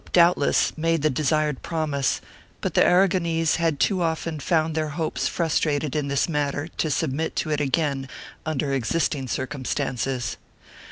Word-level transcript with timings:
IV] 0.01 0.17
ARAGON 0.17 0.33
45$ 0.33 0.33
doubtless 0.33 0.77
made 0.79 1.01
the 1.03 1.09
desired 1.11 1.61
promise, 1.61 2.21
but 2.59 2.73
the 2.73 2.81
Aragonese 2.83 3.57
had 3.57 3.79
too 3.79 4.01
often 4.01 4.39
found 4.39 4.73
their 4.73 4.89
hopes 4.89 5.27
frustrated 5.27 5.95
in 5.95 6.07
this 6.07 6.27
manner 6.27 6.65
to 6.69 6.89
submit 6.89 7.35
to< 7.35 7.51
it 7.51 7.61
again 7.61 8.09
under 8.43 8.73
existing 8.73 9.27
circumstances. 9.27 10.37